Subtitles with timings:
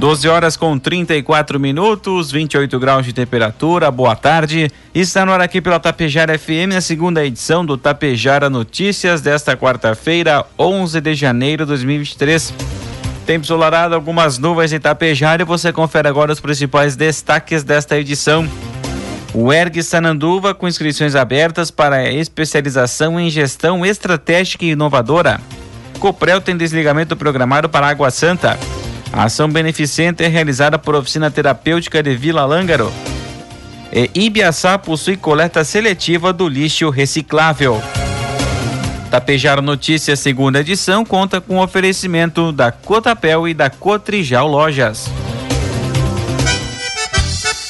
[0.00, 3.90] 12 horas com 34 minutos, 28 graus de temperatura.
[3.90, 4.70] Boa tarde.
[4.94, 10.46] Está no ar aqui pela Tapejara FM, a segunda edição do Tapejara Notícias desta quarta-feira,
[10.58, 12.54] 11 de janeiro de 2023.
[13.26, 18.48] Tempo solarado, algumas nuvens em Tapejara e você confere agora os principais destaques desta edição.
[19.34, 25.38] O ERG Sananduva com inscrições abertas para especialização em gestão estratégica e inovadora.
[25.98, 28.58] Coprel tem desligamento programado para Água Santa.
[29.12, 32.92] A ação beneficente é realizada por Oficina Terapêutica de Vila Lângaro.
[33.92, 37.82] E Ibiaçá possui coleta seletiva do lixo reciclável.
[39.10, 45.10] Tapejara Notícias, segunda edição, conta com oferecimento da Cotapel e da Cotrijal Lojas.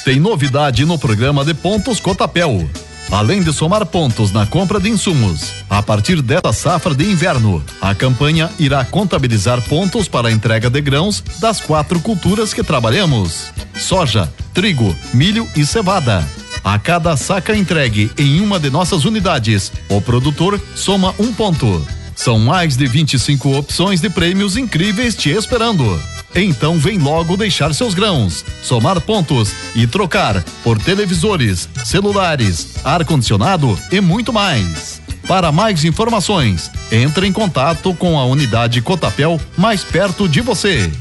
[0.05, 2.69] Tem novidade no programa de pontos Cotapel
[3.11, 5.51] além de somar pontos na compra de insumos.
[5.69, 10.81] A partir desta safra de inverno, a campanha irá contabilizar pontos para a entrega de
[10.81, 16.25] grãos das quatro culturas que trabalhamos: soja, trigo, milho e cevada.
[16.63, 21.85] A cada saca entregue em uma de nossas unidades, o produtor soma um ponto.
[22.15, 25.99] São mais de 25 opções de prêmios incríveis te esperando.
[26.33, 33.99] Então vem logo deixar seus grãos, somar pontos e trocar por televisores, celulares, ar-condicionado e
[33.99, 35.01] muito mais.
[35.27, 40.91] Para mais informações, entre em contato com a unidade Cotapel mais perto de você.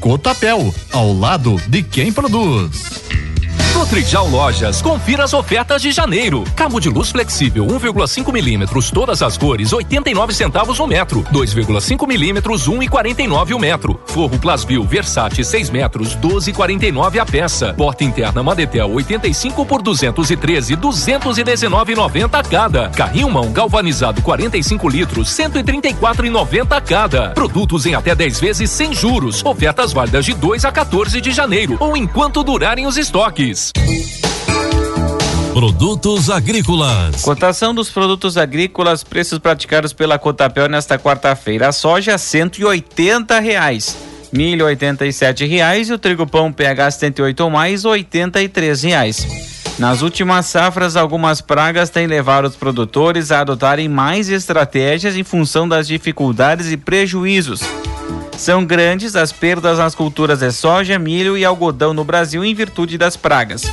[0.00, 3.19] Cotapel, ao lado de quem produz.
[3.80, 6.44] No Trijal Lojas, confira as ofertas de janeiro.
[6.54, 11.22] Cabo de luz flexível 1,5 milímetros, todas as cores, 89 centavos o metro.
[11.32, 13.98] 2,5 milímetros, 1,49 o metro.
[14.04, 17.72] Forro Plasbil Versace 6 metros, 12,49 a peça.
[17.72, 22.90] Porta interna Madetel 85 por 213, 219,90 cada.
[22.90, 27.30] Carrinho mão galvanizado 45 litros, 134,90 cada.
[27.30, 29.42] Produtos em até 10 vezes sem juros.
[29.42, 33.69] Ofertas válidas de 2 a 14 de janeiro ou enquanto durarem os estoques.
[35.52, 37.22] Produtos agrícolas.
[37.22, 41.68] Cotação dos produtos agrícolas, preços praticados pela Cotapel nesta quarta-feira.
[41.68, 42.64] A soja, cento e
[43.40, 43.96] reais.
[44.32, 45.12] Milho, oitenta e
[45.46, 45.90] reais.
[45.90, 48.48] E o trigo pão PH 78 ou mais, oitenta e
[48.80, 49.26] reais.
[49.78, 55.68] Nas últimas safras, algumas pragas têm levado os produtores a adotarem mais estratégias em função
[55.68, 57.60] das dificuldades e prejuízos.
[58.40, 62.96] São grandes as perdas nas culturas de soja, milho e algodão no Brasil em virtude
[62.96, 63.64] das pragas.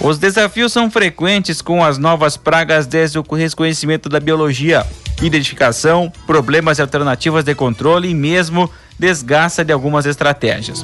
[0.00, 4.86] Os desafios são frequentes com as novas pragas desde o reconhecimento da biologia,
[5.20, 10.80] identificação, problemas alternativas de controle e mesmo desgaste de algumas estratégias.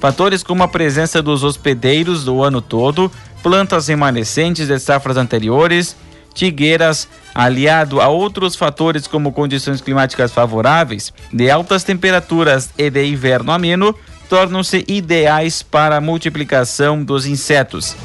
[0.00, 3.12] Fatores como a presença dos hospedeiros do ano todo,
[3.44, 5.94] plantas remanescentes de safras anteriores,
[6.34, 13.52] tigueiras, aliado a outros fatores como condições climáticas favoráveis, de altas temperaturas e de inverno
[13.52, 13.94] ameno,
[14.28, 17.96] tornam-se ideais para a multiplicação dos insetos.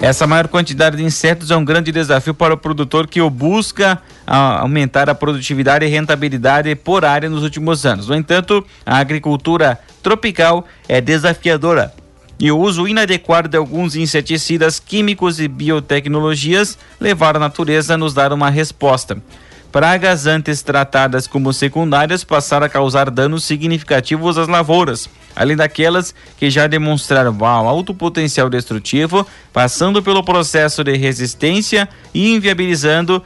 [0.00, 4.00] Essa maior quantidade de insetos é um grande desafio para o produtor que o busca
[4.26, 8.08] aumentar a produtividade e rentabilidade por área nos últimos anos.
[8.08, 11.92] No entanto, a agricultura tropical é desafiadora
[12.40, 18.14] e o uso inadequado de alguns inseticidas químicos e biotecnologias levaram a natureza a nos
[18.14, 19.22] dar uma resposta.
[19.70, 26.50] Pragas antes tratadas como secundárias passaram a causar danos significativos às lavouras, além daquelas que
[26.50, 33.22] já demonstraram alto potencial destrutivo, passando pelo processo de resistência e inviabilizando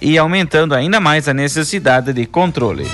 [0.00, 2.88] e aumentando ainda mais a necessidade de controle.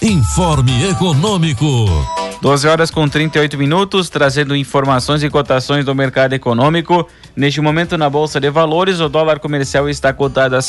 [0.00, 2.17] Informe Econômico.
[2.40, 7.08] 12 horas com 38 minutos, trazendo informações e cotações do mercado econômico.
[7.34, 10.62] Neste momento, na Bolsa de Valores, o dólar comercial está cotado a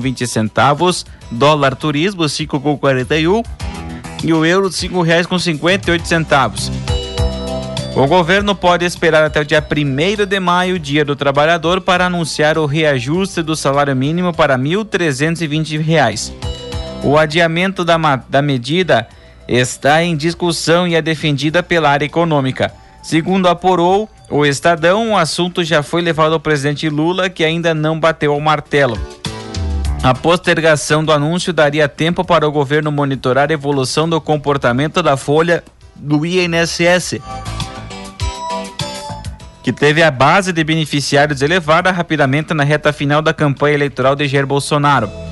[0.00, 2.24] vinte centavos, dólar turismo
[2.58, 3.28] com quarenta e
[4.32, 4.68] o euro
[5.92, 6.70] oito centavos.
[7.94, 12.58] O governo pode esperar até o dia 1 de maio, dia do trabalhador, para anunciar
[12.58, 16.32] o reajuste do salário mínimo para R$ 1.320.
[17.04, 17.96] O adiamento da,
[18.28, 19.08] da medida
[19.48, 22.72] está em discussão e é defendida pela área econômica.
[23.02, 27.98] Segundo apurou o Estadão, o assunto já foi levado ao presidente Lula, que ainda não
[27.98, 28.98] bateu ao martelo.
[30.02, 35.16] A postergação do anúncio daria tempo para o governo monitorar a evolução do comportamento da
[35.16, 35.64] folha
[35.96, 37.20] do INSS,
[39.62, 44.28] que teve a base de beneficiários elevada rapidamente na reta final da campanha eleitoral de
[44.28, 45.27] Jair Bolsonaro.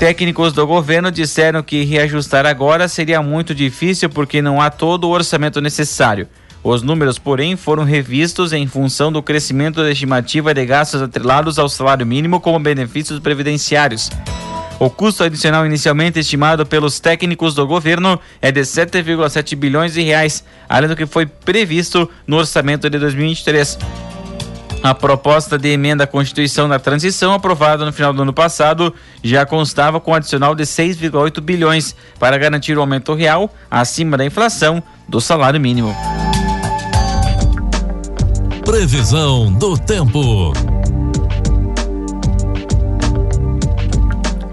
[0.00, 5.10] Técnicos do governo disseram que reajustar agora seria muito difícil porque não há todo o
[5.10, 6.26] orçamento necessário.
[6.64, 11.68] Os números, porém, foram revistos em função do crescimento da estimativa de gastos atrelados ao
[11.68, 14.08] salário mínimo como benefícios previdenciários.
[14.78, 20.42] O custo adicional inicialmente estimado pelos técnicos do governo é de 7,7 bilhões de reais,
[20.66, 23.78] além do que foi previsto no orçamento de 2023.
[24.82, 29.44] A proposta de emenda à Constituição da Transição, aprovada no final do ano passado, já
[29.44, 34.82] constava com um adicional de 6,8 bilhões para garantir o aumento real, acima da inflação,
[35.06, 35.94] do salário mínimo.
[38.64, 40.52] Previsão do tempo.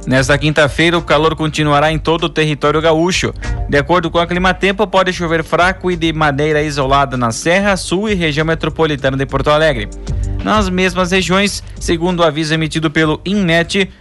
[0.06, 3.34] Nesta quinta-feira, o calor continuará em todo o território gaúcho.
[3.70, 8.10] De acordo com a Climatempo, pode chover fraco e de maneira isolada na Serra, Sul
[8.10, 9.90] e região metropolitana de Porto Alegre.
[10.48, 13.92] Nas mesmas regiões, segundo o aviso emitido pelo INMET,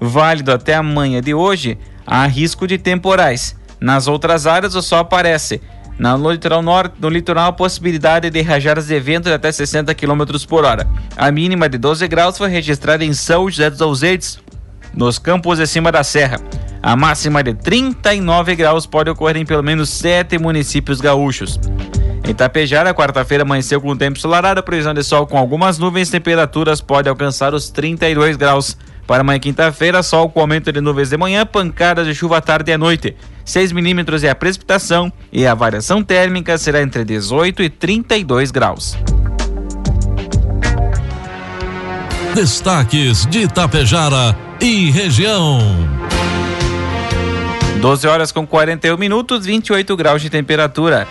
[0.00, 3.56] válido até amanhã de hoje, há risco de temporais.
[3.78, 5.62] Nas outras áreas, o sol aparece.
[5.96, 10.24] No litoral norte, no litoral, a possibilidade de rajadas de vento de até 60 km
[10.48, 10.88] por hora.
[11.16, 14.40] A mínima de 12 graus foi registrada em São José dos Ausentes,
[14.92, 16.40] nos campos de cima da serra.
[16.82, 21.60] A máxima de 39 graus pode ocorrer em pelo menos sete municípios gaúchos.
[22.26, 27.08] Em Tapejara, quarta-feira amanheceu com tempo ensolarado, previsão de sol com algumas nuvens, temperaturas podem
[27.08, 28.76] alcançar os 32 graus.
[29.06, 32.72] Para amanhã, quinta-feira, sol com aumento de nuvens de manhã, pancadas de chuva à tarde
[32.72, 33.14] e à noite.
[33.44, 38.98] 6 milímetros é a precipitação e a variação térmica será entre 18 e 32 graus.
[42.34, 45.60] Destaques de Itapejara e região.
[47.80, 51.06] 12 horas com 41 minutos, 28 graus de temperatura.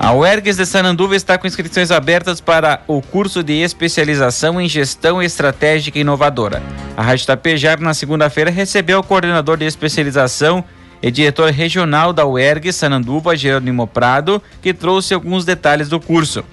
[0.00, 5.20] A UERGS de Sananduva está com inscrições abertas para o curso de especialização em gestão
[5.20, 6.62] estratégica inovadora.
[6.96, 10.64] A Rádio Tapejar, na segunda-feira, recebeu o coordenador de especialização
[11.02, 16.44] e diretor regional da UERGS Sananduva, Jerônimo Prado, que trouxe alguns detalhes do curso.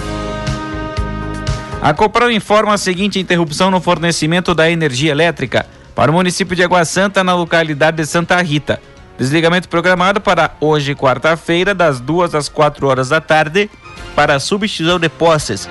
[1.83, 6.63] A Copral informa a seguinte interrupção no fornecimento da energia elétrica para o município de
[6.63, 8.81] Água Santa, na localidade de Santa Rita.
[9.19, 13.69] Desligamento programado para hoje, quarta-feira, das 2 às 4 horas da tarde,
[14.15, 15.69] para substituição de postes.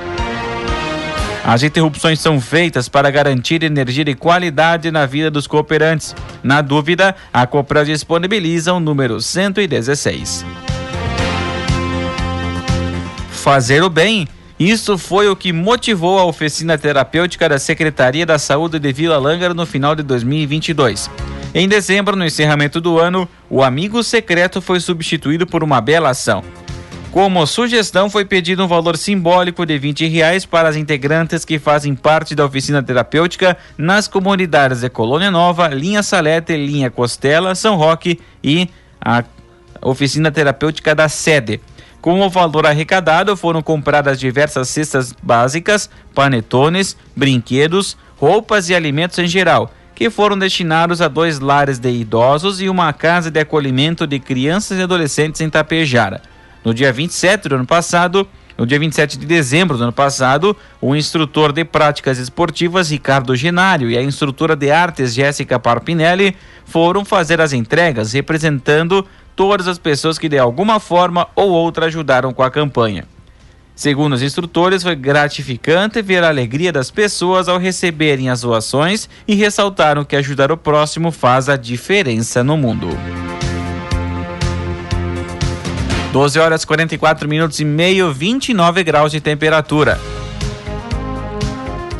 [1.48, 6.14] As interrupções são feitas para garantir energia de qualidade na vida dos cooperantes.
[6.42, 10.44] Na dúvida, a Copral disponibiliza o número 116.
[13.30, 14.28] Fazer o bem.
[14.60, 19.54] Isso foi o que motivou a oficina terapêutica da Secretaria da Saúde de Vila Lângaro
[19.54, 21.10] no final de 2022.
[21.54, 26.44] Em dezembro, no encerramento do ano, o amigo secreto foi substituído por uma bela ação.
[27.10, 31.94] Como sugestão, foi pedido um valor simbólico de 20 reais para as integrantes que fazem
[31.94, 38.20] parte da oficina terapêutica nas comunidades de Colônia Nova, Linha Salete, Linha Costela, São Roque
[38.44, 38.68] e
[39.00, 39.24] a
[39.80, 41.60] oficina terapêutica da sede.
[42.00, 49.26] Com o valor arrecadado, foram compradas diversas cestas básicas, panetones, brinquedos, roupas e alimentos em
[49.26, 54.20] geral, que foram destinados a dois lares de idosos e uma casa de acolhimento de
[54.20, 56.20] crianças e adolescentes em Tapejara.
[56.64, 60.96] No dia 27 do ano passado, no dia 27 de dezembro do ano passado, o
[60.96, 67.40] instrutor de práticas esportivas Ricardo Genário e a instrutora de artes Jéssica Parpinelli foram fazer
[67.40, 72.50] as entregas, representando todas as pessoas que de alguma forma ou outra ajudaram com a
[72.50, 73.04] campanha.
[73.76, 79.36] Segundo os instrutores, foi gratificante ver a alegria das pessoas ao receberem as doações e
[79.36, 82.88] ressaltaram que ajudar o próximo faz a diferença no mundo.
[86.12, 90.00] 12 horas 44 minutos e meio, 29 graus de temperatura.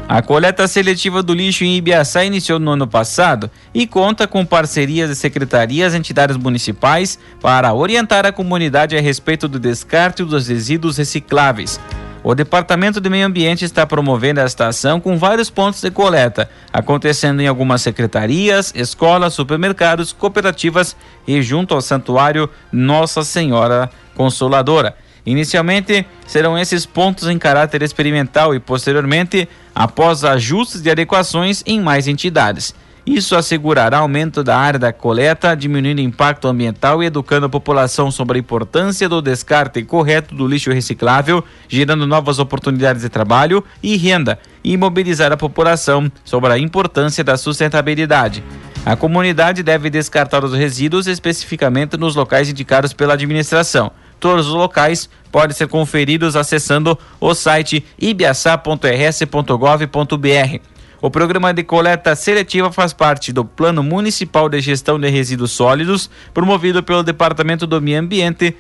[0.08, 5.10] A coleta seletiva do lixo em Ibiaçá iniciou no ano passado e conta com parcerias
[5.10, 10.96] de secretarias e entidades municipais para orientar a comunidade a respeito do descarte dos resíduos
[10.96, 11.78] recicláveis.
[12.28, 17.40] O Departamento de Meio Ambiente está promovendo esta ação com vários pontos de coleta, acontecendo
[17.40, 20.94] em algumas secretarias, escolas, supermercados, cooperativas
[21.26, 24.94] e junto ao Santuário Nossa Senhora Consoladora.
[25.24, 32.06] Inicialmente, serão esses pontos em caráter experimental e, posteriormente, após ajustes e adequações em mais
[32.06, 32.74] entidades.
[33.08, 38.10] Isso assegurará aumento da área da coleta, diminuindo o impacto ambiental e educando a população
[38.10, 43.96] sobre a importância do descarte correto do lixo reciclável, gerando novas oportunidades de trabalho e
[43.96, 48.44] renda, e mobilizar a população sobre a importância da sustentabilidade.
[48.84, 53.90] A comunidade deve descartar os resíduos especificamente nos locais indicados pela administração.
[54.20, 60.77] Todos os locais podem ser conferidos acessando o site ibiaçá.rs.gov.br.
[61.00, 66.10] O programa de coleta seletiva faz parte do Plano Municipal de Gestão de Resíduos Sólidos,
[66.34, 68.56] promovido pelo Departamento do Meio Ambiente,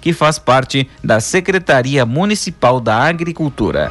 [0.00, 3.90] que faz parte da Secretaria Municipal da Agricultura.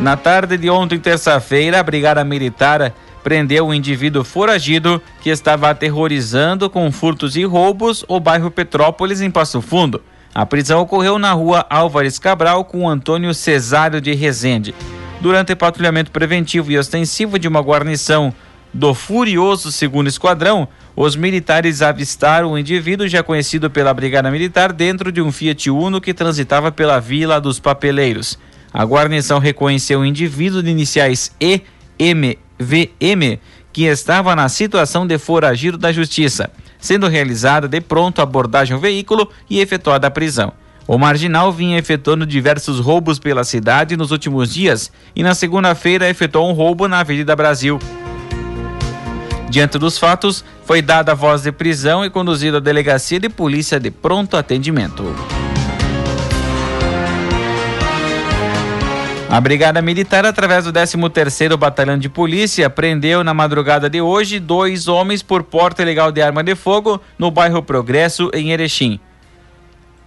[0.00, 6.68] Na tarde de ontem, terça-feira, a Brigada Militar prendeu um indivíduo foragido que estava aterrorizando
[6.68, 10.02] com furtos e roubos o bairro Petrópolis, em Passo Fundo.
[10.34, 14.74] A prisão ocorreu na rua Álvares Cabral com Antônio Cesário de Rezende.
[15.20, 18.32] Durante patrulhamento preventivo e ostensivo de uma guarnição
[18.72, 24.72] do Furioso Segundo Esquadrão, os militares avistaram o um indivíduo já conhecido pela Brigada Militar
[24.72, 28.38] dentro de um Fiat Uno que transitava pela Vila dos Papeleiros.
[28.72, 31.62] A guarnição reconheceu o indivíduo de iniciais E,
[31.98, 33.40] M VM,
[33.72, 38.80] que estava na situação de foragido da justiça, sendo realizada de pronto a abordagem ao
[38.80, 40.52] veículo e efetuada a prisão.
[40.86, 46.50] O marginal vinha efetuando diversos roubos pela cidade nos últimos dias e na segunda-feira efetuou
[46.50, 47.78] um roubo na Avenida Brasil.
[49.48, 53.78] Diante dos fatos, foi dada a voz de prisão e conduzido à delegacia de polícia
[53.78, 55.04] de pronto atendimento.
[59.30, 64.88] A Brigada Militar, através do 13º Batalhão de Polícia, prendeu na madrugada de hoje dois
[64.88, 68.98] homens por porte ilegal de arma de fogo no bairro Progresso, em Erechim.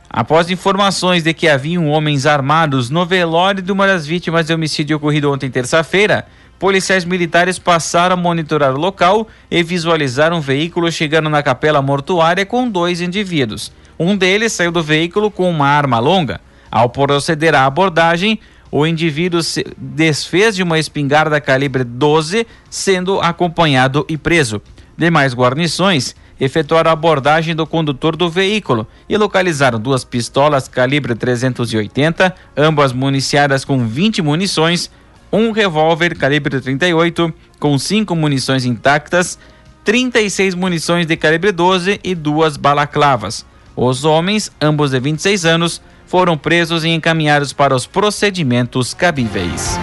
[0.09, 4.97] Após informações de que haviam homens armados no velório de uma das vítimas de homicídio
[4.97, 6.25] ocorrido ontem terça-feira,
[6.59, 12.45] policiais militares passaram a monitorar o local e visualizaram um veículo chegando na capela mortuária
[12.45, 13.71] com dois indivíduos.
[13.97, 16.41] Um deles saiu do veículo com uma arma longa.
[16.69, 18.39] Ao proceder à abordagem,
[18.75, 24.59] o indivíduo se desfez de uma espingarda calibre 12, sendo acompanhado e preso.
[24.97, 32.33] Demais guarnições efetuaram a abordagem do condutor do veículo e localizaram duas pistolas calibre 380,
[32.57, 34.89] ambas municiadas com 20 munições,
[35.31, 39.37] um revólver calibre 38 com cinco munições intactas,
[39.83, 43.45] 36 munições de calibre 12 e duas balaclavas.
[43.75, 45.79] Os homens, ambos de 26 anos,
[46.13, 49.79] foram presos e encaminhados para os procedimentos cabíveis.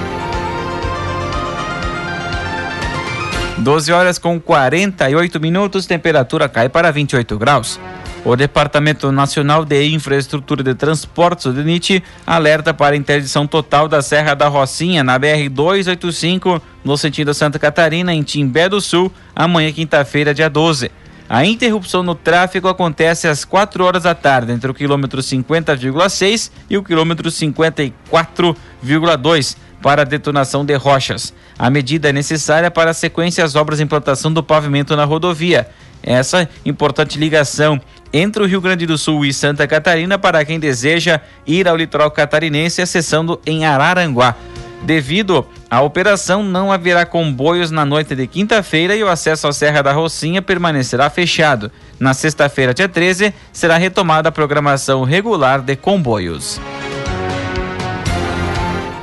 [3.59, 7.81] 12 horas com 48 minutos, temperatura cai para 28 graus.
[8.25, 14.35] O Departamento Nacional de Infraestrutura de Transportes, o DENIT, alerta para interdição total da Serra
[14.35, 20.49] da Rocinha, na BR-285, no sentido Santa Catarina, em Timbé do Sul, amanhã, quinta-feira, dia
[20.49, 20.93] 12.
[21.31, 26.77] A interrupção no tráfego acontece às 4 horas da tarde, entre o quilômetro 50,6 e
[26.77, 31.33] o quilômetro 54,2 para a detonação de rochas.
[31.57, 35.69] A medida é necessária para a sequência das obras de implantação do pavimento na rodovia.
[36.03, 37.81] Essa importante ligação
[38.13, 42.11] entre o Rio Grande do Sul e Santa Catarina para quem deseja ir ao litoral
[42.11, 44.35] catarinense, acessando em Araranguá.
[44.83, 49.83] Devido à operação, não haverá comboios na noite de quinta-feira e o acesso à Serra
[49.83, 51.71] da Rocinha permanecerá fechado.
[51.99, 56.61] Na sexta-feira, dia 13, será retomada a programação regular de comboios.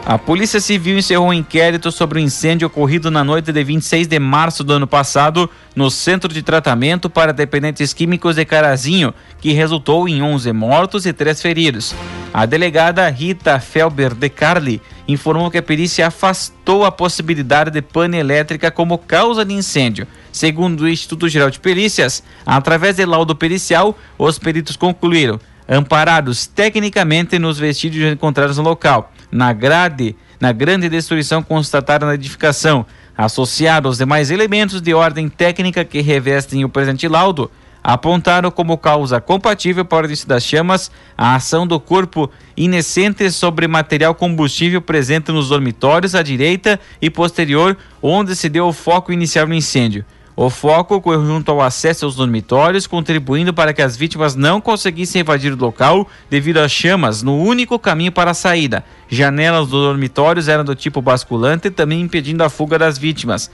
[0.10, 4.18] A Polícia Civil encerrou um inquérito sobre o incêndio ocorrido na noite de 26 de
[4.18, 10.08] março do ano passado no Centro de Tratamento para Dependentes Químicos de Carazinho, que resultou
[10.08, 11.94] em 11 mortos e 3 feridos.
[12.34, 18.16] A delegada Rita Felber de Carli informou que a perícia afastou a possibilidade de pane
[18.16, 20.08] elétrica como causa de incêndio.
[20.32, 25.38] Segundo o Instituto Geral de Perícias, através de laudo pericial, os peritos concluíram,
[25.68, 32.86] amparados tecnicamente nos vestígios encontrados no local, na grade, na grande destruição constatada na edificação,
[33.18, 37.50] associado aos demais elementos de ordem técnica que revestem o presente laudo,
[37.84, 43.68] apontaram como causa compatível para o início das chamas a ação do corpo inescente sobre
[43.68, 49.48] material combustível presente nos dormitórios à direita e posterior, onde se deu o foco inicial
[49.48, 50.04] no incêndio.
[50.40, 55.22] O foco ocorreu junto ao acesso aos dormitórios, contribuindo para que as vítimas não conseguissem
[55.22, 58.86] invadir o local devido às chamas no único caminho para a saída.
[59.10, 63.50] Janelas dos dormitórios eram do tipo basculante, também impedindo a fuga das vítimas.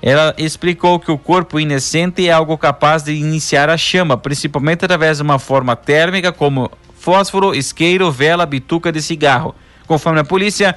[0.00, 5.18] Ela explicou que o corpo inescente é algo capaz de iniciar a chama, principalmente através
[5.18, 9.54] de uma forma térmica como fósforo, isqueiro, vela, bituca de cigarro.
[9.86, 10.74] Conforme a polícia,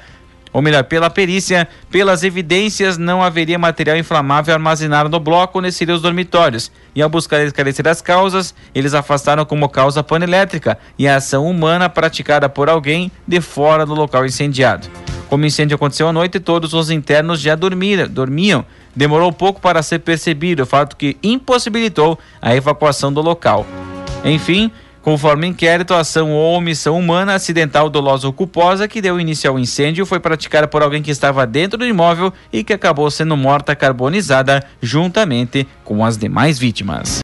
[0.54, 5.96] ou melhor, pela perícia, pelas evidências, não haveria material inflamável armazenado no bloco onde seriam
[5.96, 6.72] os dormitórios.
[6.96, 11.50] E ao buscar esclarecer as causas, eles afastaram como causa pane elétrica e a ação
[11.50, 14.88] humana praticada por alguém de fora do local incendiado.
[15.30, 18.66] Como o incêndio aconteceu à noite, todos os internos já dormiram, dormiam
[18.96, 23.66] demorou pouco para ser percebido, fato que impossibilitou a evacuação do local.
[24.24, 29.50] Enfim, conforme inquérito, a ação ou omissão humana acidental dolosa ou culposa que deu início
[29.50, 33.36] ao incêndio foi praticada por alguém que estava dentro do imóvel e que acabou sendo
[33.36, 37.20] morta carbonizada juntamente com as demais vítimas.